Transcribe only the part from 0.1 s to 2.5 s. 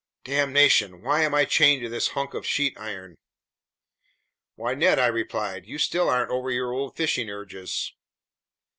Damnation! Why am I chained to this hunk of